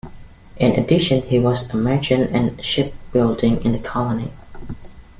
[0.57, 4.31] In addition, he was a merchant and shipbuilding in the colony.